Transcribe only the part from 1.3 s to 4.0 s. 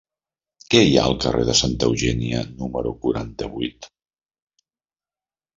de Santa Eugènia número quaranta-vuit?